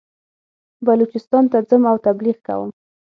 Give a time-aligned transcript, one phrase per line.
[0.85, 2.69] بلوچستان ته ځم او تبلیغ کوم.